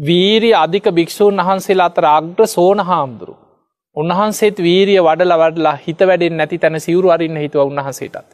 වීරී 0.00 0.54
අධික 0.54 0.86
භික්‍ෂූන් 0.90 1.36
වහන්සේලා 1.38 1.86
අතර 1.86 2.06
අග්‍ර 2.08 2.46
සෝන 2.46 2.80
හාමුදුරු. 2.80 3.34
උන්වහන්සේත් 3.96 4.58
වීරිය 4.58 5.00
වඩල 5.00 5.34
වඩලා 5.34 5.76
හිත 5.76 6.00
වැඩෙන් 6.00 6.36
නැති 6.36 6.58
තැන 6.58 6.80
සිවරු 6.80 7.08
අරින්න 7.10 7.36
හිතුව 7.36 7.62
උන්වහන්සේටත් 7.62 8.28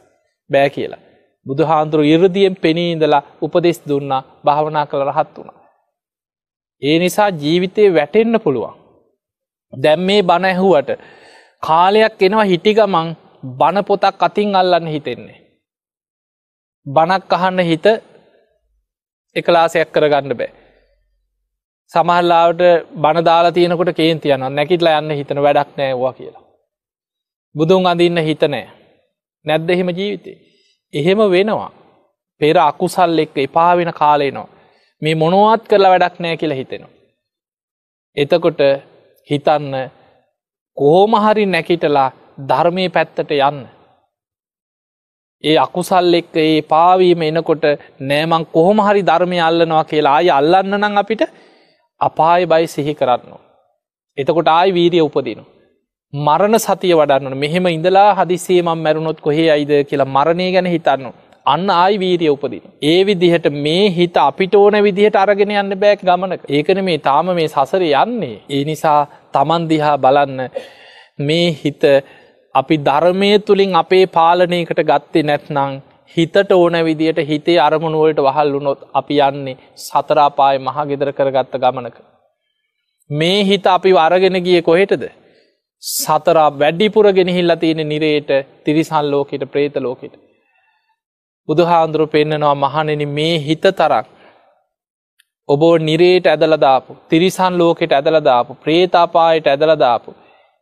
බෑ 0.49 0.69
කියලා. 0.69 1.01
බුදු 1.45 1.63
හාන්දුරු 1.65 2.03
ඉරදියෙන් 2.05 2.55
පෙනීඉඳලා 2.55 3.23
උපදෙස් 3.41 3.79
දුන්නා 3.89 4.21
භාවනා 4.45 4.85
කළ 4.85 5.03
රහත් 5.03 5.37
වුණා. 5.37 5.57
ඒ 6.81 6.99
නිසා 6.99 7.29
ජීවිතය 7.31 7.93
වැටෙන්න 7.93 8.39
පුළුවන්. 8.39 8.75
දැම් 9.73 10.01
මේ 10.01 10.21
බණ 10.23 10.45
ඇහුවට 10.45 10.89
කාලයක් 11.63 12.21
එනවා 12.21 12.43
හිටිගමං 12.43 13.09
බණ 13.53 13.85
පොතක් 13.85 14.23
අතින් 14.23 14.55
අල්ලන්න 14.55 14.87
හිතෙන්නේ. 14.87 15.39
බණක් 16.85 17.33
අහන්න 17.33 17.59
හිත 17.61 17.85
එකලාසයක් 19.35 19.91
කරගන්න 19.91 20.37
බෑ. 20.37 20.66
සමහල්ලාවට 21.91 22.61
බණදාලා 22.95 23.51
තියෙනකොට 23.51 23.91
කේන්තියන 23.93 24.43
නැකිටලා 24.49 24.99
යන්න 24.99 25.11
හිතන 25.11 25.41
වැඩක් 25.41 25.69
නෑවා 25.77 26.13
කියලා. 26.13 26.43
බුදුන් 27.55 27.87
අඳන්න 27.87 28.19
හිත 28.23 28.43
නෑ 28.45 28.67
නැද්ද 29.45 29.69
එහෙම 29.69 29.89
ජීවිතේ. 29.91 30.37
එහෙම 30.93 31.19
වෙනවා. 31.31 31.71
පෙර 32.41 32.57
අකුසල් 32.61 33.17
එක්ක 33.19 33.37
එපා 33.37 33.71
වෙන 33.77 33.93
කාලේනවා. 33.93 34.49
මේ 35.01 35.15
මොනවත් 35.15 35.63
කරලා 35.67 35.93
වැඩක් 35.93 36.19
නෑ 36.19 36.37
කියලා 36.37 36.55
හිතෙනවා. 36.55 36.93
එතකොට 38.17 38.61
හිතන්න 39.29 39.73
කෝමහරි 40.77 41.45
නැකිටලා 41.47 42.09
ධර්මය 42.47 42.89
පැත්තට 42.89 43.31
යන්න. 43.31 43.59
ඒ 45.43 45.57
අකුසල් 45.57 46.13
එක්ක 46.13 46.35
ඒ 46.37 46.61
පාවීම 46.63 47.21
එනකොට 47.23 47.65
නෑමං 48.01 48.45
කොහොම 48.47 48.79
හරි 48.81 49.01
ධර්මය 49.03 49.37
අල්ලනවා 49.41 49.83
කියලා 49.85 50.15
ආය 50.15 50.29
අල්ලන්න 50.31 50.79
නං 50.79 50.97
අපිට 50.97 51.23
අපාය 52.01 52.45
බයි 52.45 52.65
සිහි 52.67 52.93
කරන්න. 52.93 53.37
එතකොට 54.17 54.49
ආයි 54.49 54.71
වීරිය 54.71 55.01
උපදිනු. 55.01 55.43
මරණ 56.13 56.57
සතිය 56.57 56.93
වඩන්නන 56.93 57.37
මෙහෙම 57.37 57.65
ඉඳලා 57.67 58.09
හදිසේ 58.13 58.61
මම් 58.61 58.83
මැරුණොත් 58.83 59.19
කොහේ 59.21 59.47
අයිද 59.55 59.71
කියලා 59.89 60.07
මරණය 60.07 60.47
ගැන 60.51 60.67
හිතන්න. 60.67 61.07
අන්න 61.45 61.69
ආයි 61.71 61.99
වීරිය 61.99 62.29
උපදින. 62.29 62.63
ඒ 62.83 62.99
විදිහට 63.03 63.47
මේ 63.57 63.89
හිත 63.89 64.17
අපිට 64.19 64.55
ඕන 64.55 64.77
විදිහට 64.83 65.15
අරගෙන 65.15 65.51
යන්න 65.53 65.79
බෑක් 65.83 66.01
ගමනක. 66.01 66.41
ඒකන 66.49 66.83
මේ 66.83 66.97
තාම 66.99 67.33
මේ 67.35 67.47
සසර 67.47 67.83
යන්නේ. 67.83 68.37
ඒ 68.49 68.63
නිසා 68.63 68.99
තමන් 69.33 69.67
දිහා 69.71 69.97
බලන්න 69.97 70.39
මේ 71.19 71.51
හිත 71.61 71.83
අපි 72.55 72.75
ධර්මය 72.79 73.31
තුළින් 73.39 73.75
අපේ 73.75 74.05
පාලනයකට 74.07 74.81
ගත්තේ 74.91 75.23
නැත්නං 75.23 75.81
හිතට 76.15 76.51
ඕන 76.51 76.75
විදියට 76.81 77.19
හිතේ 77.23 77.57
අරමුණුවලට 77.59 78.19
වහල් 78.19 78.51
වුනොත් 78.53 78.83
අපි 78.93 79.17
යන්නේ 79.21 79.57
සතරාපාය 79.77 80.59
මහා 80.59 80.85
ගෙදර 80.85 81.11
කරගත්ත 81.13 81.57
ගමනක. 81.57 81.97
මේ 83.09 83.39
හිත 83.43 83.65
අපි 83.67 83.91
වරගෙන 83.93 84.37
ගිය 84.43 84.61
කොහෙටද. 84.61 85.03
සතරා 85.83 86.49
වැඩිපුර 86.53 87.07
ගෙනහිල්ල 87.13 87.55
තියෙන 87.55 87.81
නිරේට 87.85 88.31
තිරිසල් 88.63 89.11
ලෝකෙට 89.11 89.43
ප්‍රේත 89.51 89.75
ලෝකෙට. 89.77 90.13
බුදුහාන්දුරු 91.47 92.07
පෙන්න්නනවා 92.07 92.55
මහනෙන 92.57 93.03
මේ 93.09 93.35
හිත 93.39 93.67
තරක්. 93.73 94.05
ඔබෝ 95.49 95.75
නිරේට 95.79 96.25
ඇදලදාපු 96.27 96.97
තිරිසන් 97.09 97.53
ලෝකෙට 97.57 97.91
ඇදලදාපු 97.93 98.55
ප්‍රේතාපායට 98.55 99.47
ඇදලදාපු 99.47 100.15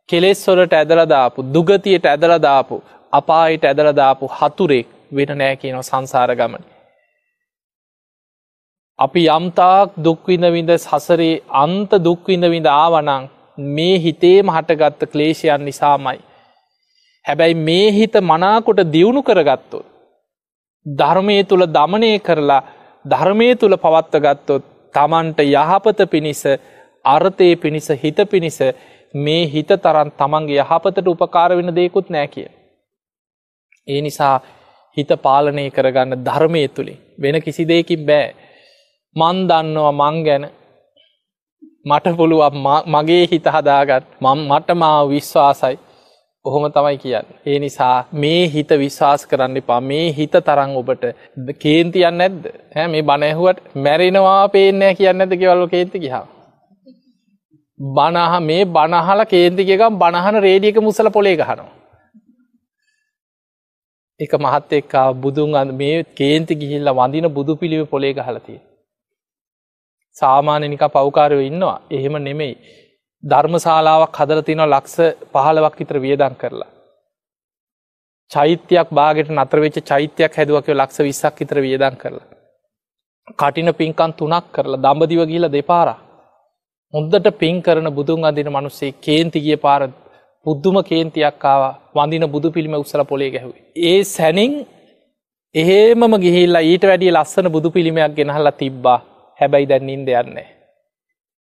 කෙලෙස්වොලට 0.08 0.72
ඇදලදාපු 0.72 1.48
දුගතියට 1.54 2.06
ඇදලදාපු 2.06 2.76
අපායට 3.12 3.64
ඇදලදාපු 3.64 4.30
හතුරෙක් 4.36 4.88
වෙන 5.10 5.32
නෑ 5.34 5.56
කියනව 5.56 5.82
සංසාර 5.82 6.34
ගමන. 6.34 6.64
අපි 8.98 9.22
යම්තාක් 9.28 9.98
දුක්විඳවිඳ 9.98 10.72
සසරේ 10.78 11.42
අන්ත 11.54 11.90
දුක්විඳවිඳ 12.00 12.68
ආවනං 12.74 13.28
මේ 13.58 13.98
හිතේම 13.98 14.46
හටගත්ත 14.48 15.10
ක්ලේෂයන් 15.12 15.64
නිසාමයි. 15.64 16.18
හැබැයි 17.24 17.60
මේ 17.60 17.90
හිත 17.92 18.14
මනාකොට 18.22 18.80
දියුණු 18.92 19.22
කරගත්තොත්. 19.22 19.84
ධර්මය 20.86 21.36
තුළ 21.44 21.66
දමනය 21.68 22.12
කරලා 22.20 22.62
ධර්මය 23.04 23.48
තුළ 23.56 23.76
පවත්ව 23.76 24.20
ගත්තොත් 24.24 24.62
තමන්ට 24.94 25.40
යහපත 25.44 26.10
පිණිස 26.10 26.42
අර්ථය 27.04 27.48
පිණිස 27.56 27.88
හිත 27.94 28.18
පිණිස 28.30 28.58
මේ 29.14 29.46
හිත 29.46 29.70
තරන් 29.78 30.10
තමන්ගේ 30.12 30.62
යහපතට 30.62 31.06
උපකාර 31.06 31.56
වෙන 31.56 31.74
දෙයකුත් 31.74 32.08
නෑ 32.08 32.28
කිය. 32.28 32.48
ඒ 33.88 34.00
නිසා 34.00 34.34
හිත 34.96 35.10
පාලනය 35.22 35.64
කරගන්න 35.70 36.24
ධර්මය 36.24 36.62
තුළින් 36.68 37.00
වෙන 37.18 37.40
කිසි 37.40 37.64
දෙයකින් 37.64 38.06
බෑ 38.06 38.28
මන් 39.16 39.38
දන්නවා 39.48 39.92
මං 39.92 40.16
ගැන 40.24 40.46
මට 41.84 42.16
පුළුව 42.16 42.54
මගේ 42.88 43.24
හිත 43.26 43.46
හදාගත් 43.48 44.06
මං 44.20 44.40
මට 44.46 44.74
මාව 44.74 45.04
විශ්වාසයි 45.08 45.76
ඔහොම 46.44 46.64
තමයි 46.68 46.98
කියන්න. 46.98 47.26
ඒ 47.46 47.58
නිසා 47.58 48.06
මේ 48.14 48.42
හිත 48.48 48.70
විශ්වාස 48.76 49.26
කරන්න 49.26 49.56
එපා 49.56 49.80
මේ 49.82 50.06
හිත 50.12 50.34
තරං 50.40 50.72
ඔබට 50.76 51.04
කේන්තියන්න 51.58 52.18
නැද්ද 52.18 52.44
හැ 52.74 52.86
මේ 52.88 53.02
බණැහුවට 53.02 53.62
මැරෙනවා 53.78 54.42
පේනෑ 54.48 54.94
කියන්න 54.94 55.24
ඇද 55.24 55.34
කෙවල්ල 55.36 55.64
කේන්ති 55.68 56.00
කිහා. 56.00 56.24
බනහ 57.80 58.36
මේ 58.42 58.62
බනහල 58.70 59.24
කේන්තිකකම් 59.26 59.98
බණහන 59.98 60.40
රේඩියක 60.40 60.78
මුසල 60.80 61.10
පොලේ 61.10 61.36
ගහනවා. 61.36 61.68
එක 64.20 64.32
මහත් 64.34 64.72
එක්කා 64.72 65.08
බුදුන් 65.14 65.52
මේ 65.74 65.96
කේන්ති 66.14 66.54
ගිහිල්ල 66.54 66.88
වඳින 66.90 67.26
බුදු 67.34 67.52
පිළිව 67.56 67.82
පොලේ 67.86 68.14
ගහලතිය. 68.14 68.60
සාමානනික 70.16 70.84
පෞකාරයෝ 70.90 71.42
ඉන්නවා 71.42 71.82
එහෙම 71.90 72.14
නෙමෙයි 72.24 72.54
ධර්මශාලාවක් 73.24 74.16
හදර 74.20 74.40
තින 74.42 74.62
ලක්ස 74.64 74.96
පහලවක් 75.32 75.74
විතර 75.80 75.96
වියදන් 75.98 76.34
කරලා. 76.34 76.70
චෛත්‍යයක් 78.30 78.88
බාගෙට 78.90 79.30
නතරවෙච්ච 79.30 79.76
චෛත්‍යයක් 79.82 80.32
හැදුවක 80.34 80.68
ලක්ෂ 80.70 80.98
විස්සක් 81.00 81.36
විතර 81.40 81.58
වියදන් 81.60 81.96
කරලා. 81.96 82.26
කටින 83.34 83.70
පින්කන් 83.74 84.12
තුනක් 84.14 84.46
කරලා 84.54 84.82
දම්බදිව 84.84 85.22
ගිල 85.26 85.48
දෙපාර. 85.50 85.88
හොන්දට 86.94 87.28
පින් 87.38 87.56
කරන 87.62 87.88
බුදුන් 87.90 88.24
අදින 88.24 88.48
මනුස්සේ 88.48 88.96
කේන්ති 88.98 89.38
ගිය 89.40 89.56
පාර 90.46 90.54
පුද්දුම 90.54 90.84
කේන්තියක්කාව 90.84 91.74
වඳින 91.94 92.30
බුදු 92.30 92.50
පිළිම 92.50 92.74
උත්සල 92.74 93.04
පොලේ 93.04 93.30
ගැහුවේ. 93.30 93.62
ඒ 93.76 94.04
සැනින් 94.04 94.66
එහෙමම 95.54 96.20
ගිහිල්ලා 96.20 96.60
ඊට 96.60 96.82
වැඩිය 96.82 97.10
ලස්සන 97.10 97.50
බුදු 97.50 97.70
පිළිමයක් 97.70 98.14
ගෙනහල්ලා 98.14 98.52
තිබ්බා 98.52 99.04
හැබැයි 99.40 99.68
දැන්නින් 99.68 100.06
දෙයන්නේ. 100.06 100.46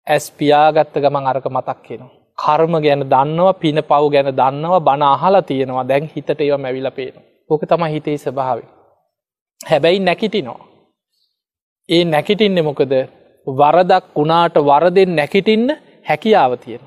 ඇස් 0.09 0.31
පියාගත්ත 0.31 0.95
ගමන් 0.95 1.27
අරක 1.27 1.45
මතක් 1.45 1.83
කියෙනවා. 1.83 2.11
කර්ම 2.45 2.73
ගැන 2.83 3.11
දන්නවා 3.11 3.53
පින 3.53 3.77
පව් 3.77 4.11
ගැන 4.11 4.27
දන්නවා 4.27 4.81
බණ 4.81 5.03
අහලා 5.03 5.43
තියෙනවා 5.43 5.89
දැන් 5.89 6.11
හිතට 6.17 6.41
ඒව 6.41 6.61
මැවිල 6.61 6.91
පේන. 6.91 7.15
ඕක 7.51 7.63
තම 7.69 7.85
හිතේ 7.85 8.19
ස්භාව. 8.19 8.63
හැබැයි 9.71 9.99
නැකිටිනවා. 9.99 10.67
ඒ 11.89 12.05
නැකිටින්න 12.05 12.65
මොකද 12.65 12.93
වරදක් 13.47 14.05
වුණාට 14.17 14.55
වරදෙන් 14.55 15.17
නැකිටින්න 15.17 15.77
හැකියාව 16.09 16.57
තියෙන. 16.57 16.81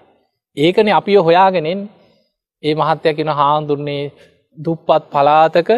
ඒකන 0.57 0.89
අපිය 0.89 1.17
හොයාගෙනෙන් 1.17 1.96
ඒ 2.63 2.75
මහත්තයකින 2.75 3.31
හාන්දුරන්නේ 3.31 4.03
දුප්පත් 4.57 5.03
පලාතක 5.11 5.69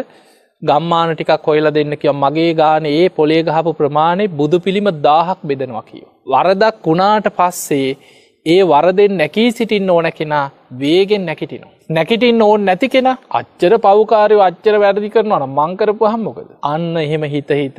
ගම්මාන 0.62 1.10
ටිකක් 1.12 1.46
හොයල 1.46 1.66
දෙන්න 1.70 1.96
කිය 1.96 2.12
මගේ 2.14 2.52
ගාන 2.54 2.86
ඒ 2.86 3.08
පොලේ 3.10 3.42
ගහපු 3.42 3.72
ප්‍රමාණය 3.72 4.24
බුදු 4.30 4.58
පිළිම 4.58 4.88
දාහක් 5.02 5.40
බෙදනවා 5.42 5.82
කියෝ. 5.82 6.10
වරදක් 6.26 6.86
වුණාට 6.86 7.28
පස්සේ 7.32 7.90
ඒ 8.46 8.60
වරදෙන් 8.64 9.16
නැකී 9.16 9.48
සිටින්න 9.52 9.90
ඕන 9.90 10.08
කෙනා 10.12 10.44
වේගෙන් 10.74 11.26
නැකිටිනවා. 11.26 11.72
නැකිටින් 11.90 12.42
ඕන් 12.42 12.64
නැති 12.64 12.88
කෙන 12.88 13.08
අච්චර 13.30 13.72
පවකාරය 13.78 14.40
අච්චර 14.40 14.74
වැරදි 14.78 15.10
කරනවා 15.10 15.46
මංකරපු 15.48 16.04
හම්මොකද. 16.06 16.48
අන්න 16.64 16.96
එහෙම 16.96 17.24
හිතහිත 17.26 17.78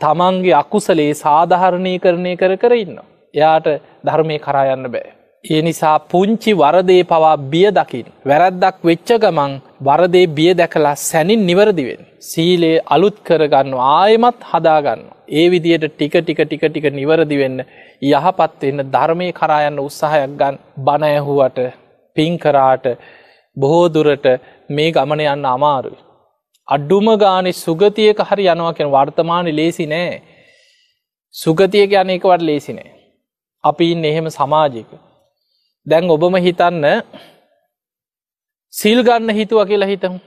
තමන්ගේ 0.00 0.54
අකුසලේ 0.54 1.10
සාධහරණය 1.16 1.94
කරණය 1.98 2.36
කර 2.36 2.54
කර 2.56 2.72
ඉන්න. 2.74 2.96
එයාට 3.34 3.68
ධර්මය 4.04 4.38
කරායන්න 4.38 4.86
බෑ. 4.88 5.10
ඒ 5.44 5.60
නිසා 5.62 5.98
පුංචි 6.00 6.52
වරදේ 6.54 7.02
පවා 7.04 7.36
බිය 7.52 7.68
දකිින්. 7.70 8.06
වැරද්දක් 8.26 8.76
වෙච්ච 8.84 9.10
ගමන් 9.22 9.54
වරදේ 9.80 10.26
බිය 10.28 10.52
දැකලා 10.54 10.94
සැනින් 10.98 11.42
නිවරදිවෙන්. 11.46 12.02
සීලේ 12.20 12.76
අලුත් 12.86 13.16
කරගන්න 13.20 13.74
ආයමත් 13.88 14.46
හදාගන්න. 14.50 15.02
ඒ 15.30 15.46
විදියට 15.50 15.86
ටික 15.88 16.14
ටික 16.18 16.40
ටික 16.42 16.64
ටික 16.66 16.86
නිවරදි 16.92 17.40
වෙන්න 17.42 17.58
යහපත් 18.04 18.62
වෙන්න 18.62 18.86
ධර්මය 18.94 19.28
කරායන්න 19.32 19.82
උත්සාහයක් 19.86 20.38
ගන් 20.38 20.62
බණයහුවට 20.78 21.60
පින්කරාට 22.16 22.86
බොහෝදුරට 23.56 24.26
මේ 24.70 24.90
ගමන 24.92 25.26
යන්න 25.26 25.52
අමාරුයි. 25.56 26.02
අඩ්ඩුම 26.68 27.06
ගානෙ 27.18 27.52
සුගතියක 27.56 28.26
හරි 28.28 28.44
යනවා 28.48 28.74
කියෙන 28.74 28.92
වර්තමාන 28.92 29.56
ලේසි 29.58 29.86
නෑ. 29.88 30.18
සුගතියක 31.34 32.00
යනකවට 32.00 32.50
ලේසි 32.50 32.72
නෑ. 32.72 32.92
අපි 33.64 33.90
ඉන්න 33.92 34.04
එහෙම 34.06 34.28
සමාජයක. 34.32 34.92
දැන් 35.86 36.10
ඔබම 36.14 36.36
හිතන්න 36.46 36.84
සිල් 38.72 38.98
ගන්න 39.06 39.34
හිතුව 39.38 39.60
කියලා 39.70 39.90
හිතමු. 39.92 40.18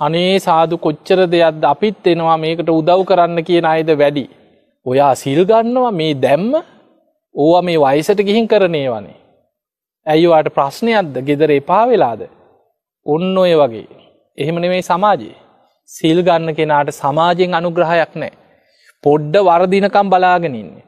අනේ 0.00 0.34
සාදු 0.46 0.76
කොච්චර 0.84 1.18
දෙයක්ද 1.34 1.64
අපිත් 1.72 2.06
එනවා 2.12 2.36
මේකට 2.44 2.68
උදව් 2.78 3.00
කරන්න 3.08 3.44
කියන 3.48 3.66
අයද 3.72 3.90
වැඩි. 4.00 4.24
ඔයා 4.86 5.14
සිල් 5.14 5.40
ගන්නවා 5.50 5.92
මේ 6.00 6.14
දැම්ම 6.24 6.52
ඕව 7.34 7.64
මේ 7.64 7.82
වයිසට 7.84 8.20
ගිහින් 8.28 8.48
කරනේ 8.48 8.88
වනේ. 8.94 9.16
ඇයිවාට 10.06 10.54
ප්‍රශ්නයක්ද 10.56 11.14
ගෙදර 11.28 11.50
එපා 11.58 11.84
වෙලාද. 11.88 12.22
ඔන්න 13.06 13.38
ඔය 13.38 13.52
වගේ. 13.62 13.88
එහෙම 14.38 14.56
නෙමේ 14.64 14.82
සමාජයේ. 14.82 15.36
සිල් 15.88 16.18
ගන්න 16.26 16.56
කෙනාට 16.58 16.90
සමාජයෙන් 17.00 17.54
අනුග්‍රහයක් 17.54 18.14
නෑ. 18.14 18.32
පොඩ්ඩ 19.04 19.36
වරදිනකම් 19.48 20.10
බලාගෙනන්නේ. 20.12 20.84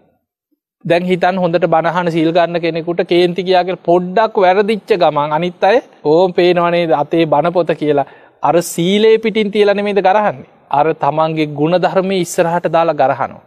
දැන් 0.84 1.04
හිතන් 1.04 1.38
හොඳට 1.38 1.66
බණහන 1.66 2.10
සිල් 2.10 2.31
ගන්න 2.32 2.60
කෙනෙකුට 2.60 3.00
කේන්ති 3.06 3.44
කියාගෙන 3.44 3.78
පොඩ්ඩක් 3.81 4.36
වැරදිච්ච 4.38 4.90
ගමන් 4.96 5.32
අනිත් 5.32 5.64
අය 5.64 5.81
ඕම් 6.04 6.32
පේනවනේ 6.32 6.84
අතේ 6.94 7.25
බණපොත 7.26 7.72
කියලා 7.75 8.06
අර 8.42 8.56
සීලේ 8.64 9.16
පිටින් 9.19 9.50
තියලනෙමේද 9.50 10.00
ගරහන්නේ. 10.00 10.50
අර 10.70 10.86
තමන්ගේ 10.96 11.52
ගුණ 11.58 11.78
ධර්මය 11.78 12.20
ඉස්සරහට 12.20 12.69
දාලා 12.72 12.94
ගරහනෝ. 12.94 13.42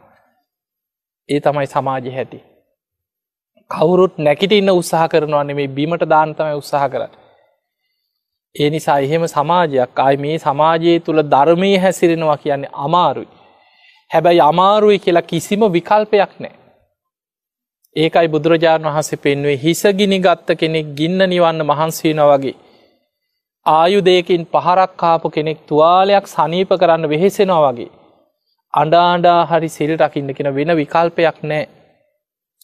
ඒ 1.29 1.39
තමයි 1.39 1.67
සමාජය 1.67 2.11
හැටි. 2.11 2.39
කවුරුත් 3.71 4.17
නැකිටඉන්න 4.19 4.69
උත්සාහ 4.71 5.07
කරනවා 5.07 5.43
නෙමේ 5.43 5.67
බිමට 5.69 6.09
දාන්තමයි 6.09 6.59
උත්සාහ 6.61 6.85
කරන්න. 6.89 7.15
ඒ 8.55 8.69
නිසා 8.69 8.99
එහෙම 8.99 9.27
සමාජයක් 9.27 9.99
අයි 9.99 10.17
මේ 10.17 10.37
සමාජයේ 10.39 10.99
තුළ 10.99 11.21
ධර්මය 11.33 11.71
හැසිරෙනවා 11.77 12.37
කියන්නේ 12.37 12.75
අමාරුයි. 12.85 13.33
හැබැයි 14.11 14.41
අමාරුයි 14.41 14.99
කියලා 14.99 15.29
කිසිම 15.31 15.61
විකල්පයක් 15.73 16.33
නෑ. 16.39 16.55
ඒකයි 17.95 18.27
බුදුරජාණන් 18.27 18.87
වහන්සේ 18.87 19.19
පෙන්වේ 19.19 19.57
හිසගිනි 19.57 20.19
ගත්ත 20.19 20.55
කෙනෙක් 20.55 20.89
ගින්න 20.95 21.21
නිවන්න 21.25 21.61
මහන්සේන 21.63 22.21
වගේ. 22.23 22.55
ආයුදයකින් 23.65 24.43
පහරක්කාපු 24.47 25.27
කෙනෙක් 25.29 25.59
තුවාලයක් 25.65 26.25
සනීප 26.27 26.71
කරන්න 26.75 27.09
වෙහෙසෙනවා 27.09 27.63
වගේ. 27.67 27.89
අඩාඩා 28.73 29.39
හරි 29.45 29.69
සිල් 29.69 29.91
රකින්න 29.97 30.29
කෙන 30.31 30.49
වෙන 30.53 30.71
විකල්පයක් 30.75 31.37
නෑ. 31.43 31.63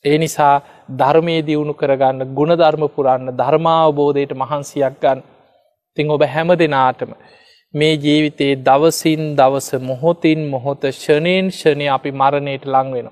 ඒ 0.06 0.18
නිසා 0.18 0.56
ධර්මය 0.94 1.36
දියුණු 1.42 1.74
කරගන්න 1.74 2.34
ගුණධර්ම 2.34 2.84
පුරන්න 2.90 3.34
ධර්මාවබෝධයට 3.34 4.34
මහන්සියක් 4.36 4.96
ගන්න 5.02 5.26
තිං 5.98 6.10
ඔබ 6.10 6.24
හැම 6.28 6.50
දෙනාටම 6.56 7.12
මේ 7.74 7.94
ජීවිතයේ 7.98 8.62
දවසින් 8.62 9.24
දවස 9.36 9.70
මොහොතින් 9.82 10.42
මොහොත 10.48 10.82
ෂනයෙන් 10.92 11.52
ෂණය 11.52 11.88
අපි 11.90 12.12
මරණයට 12.14 12.66
ලං 12.68 12.90
වෙන. 12.92 13.08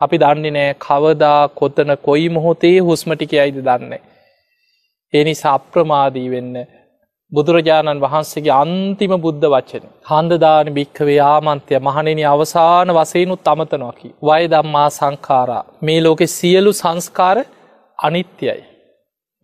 අපි 0.00 0.16
දන්නේ 0.18 0.52
නෑ 0.52 0.72
කවදා 0.78 1.48
කොතන 1.54 1.90
කොයි 2.02 2.28
මොහොතේ 2.28 2.78
හුස්මටික 2.80 3.32
අයිද 3.34 3.58
දන්නේ. 3.60 4.02
එනි 5.12 5.34
සප්‍රමාදී 5.34 6.28
වෙන්න 6.30 6.56
බුදුරජාණන් 7.32 8.02
වහන්සේගේ 8.04 8.54
අන්තිම 8.54 9.12
බුද්ධ 9.24 9.46
වච්චන. 9.46 9.84
හන්දදාන 10.10 10.68
භික්කවේ 10.76 11.18
ආමන්තය 11.24 11.80
මහනෙන 11.80 12.20
අවසාන 12.26 12.88
වසයනුත් 12.90 13.48
අමතනොකි. 13.48 14.08
වය 14.22 14.42
දම්මා 14.52 14.88
සංකාරා 14.90 15.64
මේ 15.82 16.00
ලෝකෙ 16.00 16.26
සියලු 16.28 16.72
සංස්කාර 16.72 17.38
අනිත්‍යයි. 17.98 18.62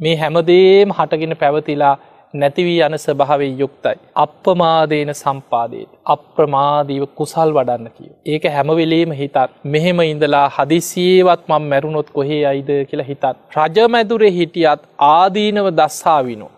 මේ 0.00 0.16
හැමදේම 0.16 0.88
හටගෙන 0.90 1.34
පැවතිලා 1.37 1.96
නැතිවී 2.34 2.81
යන 2.81 2.96
ස්භාවේ 2.99 3.50
යුක්තයි. 3.58 3.96
අප්‍රමාදේන 4.17 5.12
සම්පාදයට. 5.14 5.90
අප්‍රමාදීව 6.06 7.05
කුසල් 7.14 7.52
වඩන්න 7.52 7.90
කිය. 7.90 8.11
ඒක 8.26 8.44
හැමවෙලේම 8.56 9.12
හිතත් 9.12 9.37
මෙහෙම 9.67 10.00
ඉඳලා 10.02 10.46
හදිසියේවත් 10.56 11.44
මං 11.49 11.69
මැරුණොත් 11.69 12.11
කොහේ 12.11 12.43
අයිද 12.46 12.70
කියලා 12.90 13.08
හිතත්. 13.11 13.25
රජමැදුරේ 13.56 14.32
හිටියත් 14.32 14.90
ආදීනව 15.11 15.69
දස්සාවිනෝ. 15.79 16.50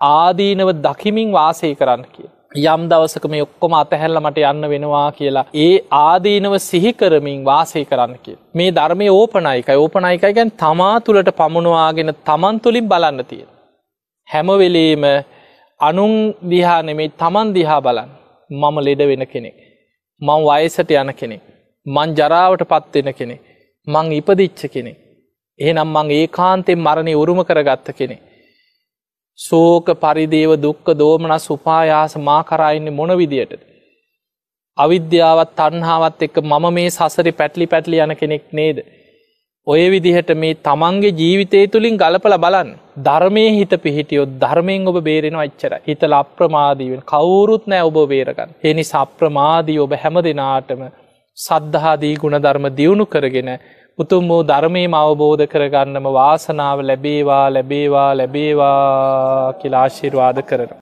ආදීනව 0.00 0.70
දකිමින් 0.86 1.32
වාසය 1.32 1.74
කරන්න 1.74 2.04
කිය. 2.14 2.30
යම් 2.66 2.88
දවසක 2.88 3.24
මේ 3.28 3.42
ඔක්කොම 3.42 3.74
අතහැල්ල 3.74 4.20
මට 4.20 4.38
යන්න 4.46 4.70
වෙනවා 4.70 5.06
කියලා 5.12 5.46
ඒ 5.54 5.74
ආදීනව 5.98 6.58
සිහිකරමින් 6.60 7.44
වාසය 7.44 7.84
කරන්න 7.84 8.18
කිය. 8.24 8.40
මේ 8.54 8.72
ධර්මය 8.72 9.08
ඕපනයිකයි 9.10 9.76
ඕපනයිකයි 9.76 10.34
ගැන් 10.34 10.58
තමා 10.58 11.00
තුළට 11.00 11.30
පමුණවාගෙන 11.36 12.18
තමන් 12.26 12.60
තුළින් 12.60 12.88
බලන්න 12.88 13.24
තියෙන. 13.24 13.48
හැමවෙලේම 14.30 15.04
අනුන් 15.80 16.14
දිහා 16.50 16.80
නෙමෙයි 16.82 17.12
තමන් 17.20 17.54
දිහා 17.54 17.80
බලන් 17.80 18.10
මම 18.50 18.76
ලෙඩ 18.80 19.02
වෙන 19.02 19.24
කෙනෙක්. 19.26 19.56
මං 20.22 20.40
වයසට 20.48 20.90
යන 20.92 21.12
කෙනෙක්. 21.14 21.42
මං 21.86 22.14
ජරාවට 22.14 22.64
පත්වෙන 22.64 23.12
කෙනෙක්. 23.14 23.40
මං 23.86 24.12
ඉපදිච්ච 24.12 24.62
කෙනෙක්. 24.68 24.98
එහෙනම් 25.60 25.88
මං 25.88 26.10
ඒ 26.10 26.26
කාන්තෙන් 26.28 26.78
මරණය 26.78 27.14
උරුම 27.14 27.40
කරගත්ත 27.44 27.90
කෙනෙක්. 27.92 28.20
සෝක 29.38 29.86
පරිදේව 29.96 30.52
දුක්ක 30.58 30.86
දෝමන 30.94 31.34
සුපායාස 31.40 32.16
මා 32.18 32.42
කරයින්නේ 32.42 32.90
මොන 32.92 33.12
විදියටද. 33.16 33.60
අවිද්‍යාවත් 34.78 35.50
තන්හාවත් 35.56 36.22
එක්ක 36.22 36.36
මම 36.42 36.66
මේ 36.72 36.90
සසරි 36.90 37.32
පැටලි 37.32 37.66
පැටලි 37.66 37.96
යන 37.98 38.16
කෙනෙක් 38.16 38.44
නේද. 38.52 38.78
ඔය 39.66 39.82
විදිහට 39.90 40.30
මේ 40.34 40.54
තමන්ගේ 40.58 41.10
ජීවිතය 41.12 41.58
තුළින් 41.66 41.96
ගලපල 41.96 42.34
බලන් 42.36 42.68
ධර්මය 42.98 43.42
හිත 43.50 43.72
පිහිටියොත් 43.78 44.30
ධර්මයෙන් 44.38 44.86
ඔබ 44.86 44.96
බේරෙනවා 45.00 45.44
එච්චර 45.44 45.74
හිතල 45.86 46.14
අප්‍රමාදීවෙන් 46.14 47.02
කවුරුත් 47.04 47.66
නෑ 47.66 47.82
ඔබ 47.82 47.98
බේරගන්න. 48.08 48.54
එනි 48.64 48.84
සප්‍රමාදී 48.84 49.78
ඔබ 49.78 49.92
හැම 49.94 50.16
දෙනාටම 50.20 50.82
සද්ධහාදී 51.38 52.14
ගුණධර්ම 52.16 52.66
දියුණු 52.72 53.06
කරගෙන 53.06 53.50
උතුම් 53.98 54.24
වූ 54.26 54.42
ධර්මයම 54.44 54.94
අවබෝධ 54.94 55.44
කරගන්නම 55.46 56.06
වාසනාව 56.10 56.78
ලැබේවා 56.82 57.46
ලැබේවා 57.50 58.10
ලැබේවා 58.14 59.52
කියලාශිර්වාද 59.60 60.40
කරන. 60.42 60.72